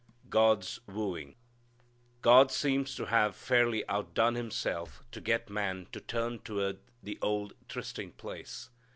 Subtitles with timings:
[0.31, 1.35] God's Wooing.
[2.23, 7.53] God seems to have fairly outdone Himself to get man to turn toward the old
[7.69, 8.71] trysting place.